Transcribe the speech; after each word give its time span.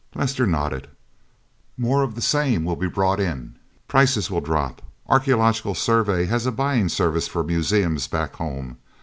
Lester 0.15 0.47
nodded. 0.47 0.87
"More 1.77 2.01
of 2.01 2.15
the 2.15 2.23
same 2.23 2.65
will 2.65 2.75
be 2.75 2.87
brought 2.87 3.19
in. 3.19 3.53
Prices 3.87 4.31
will 4.31 4.41
drop. 4.41 4.81
Archeological 5.07 5.75
Survey 5.75 6.25
has 6.25 6.47
a 6.47 6.51
buying 6.51 6.89
service 6.89 7.27
for 7.27 7.43
museums 7.43 8.07
back 8.07 8.37
home. 8.37 8.79